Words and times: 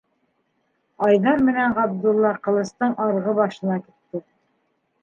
-Айҙар 1.07 1.43
менән 1.49 1.75
Ғабдулла 1.81 2.33
Ҡылыстың 2.49 2.99
арғы 3.07 3.39
башына 3.43 3.81
китте. 3.87 4.27